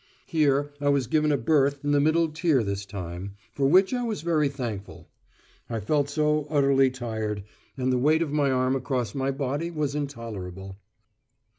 Here 0.25 0.73
I 0.81 0.89
was 0.89 1.05
given 1.05 1.31
a 1.31 1.37
berth 1.37 1.85
in 1.85 1.91
the 1.91 1.99
middle 1.99 2.27
tier 2.29 2.63
this 2.63 2.87
time, 2.87 3.35
for 3.53 3.67
which 3.67 3.93
I 3.93 4.01
was 4.03 4.23
very 4.23 4.49
thankful. 4.49 5.09
I 5.69 5.79
felt 5.79 6.09
so 6.09 6.47
utterly 6.49 6.89
tired; 6.89 7.43
and 7.77 7.93
the 7.93 7.99
weight 7.99 8.23
of 8.23 8.31
my 8.31 8.49
arm 8.49 8.75
across 8.75 9.13
my 9.13 9.29
body 9.29 9.69
was 9.69 9.93
intolerable. 9.93 10.79